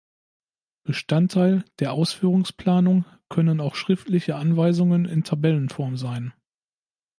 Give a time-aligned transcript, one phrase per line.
[0.81, 6.33] Bestandteil der Ausführungsplanung können auch schriftliche Anweisungen in Tabellenform sein.